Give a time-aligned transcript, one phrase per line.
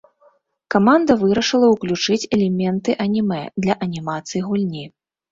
[0.75, 4.87] Каманда вырашыла ўключыць элементы анімэ для анімацыі гульні.